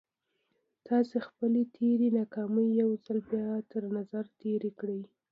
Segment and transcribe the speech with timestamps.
[0.87, 5.01] تاسې خپلې تېرې ناکامۍ يو ځل بيا تر نظر تېرې کړئ.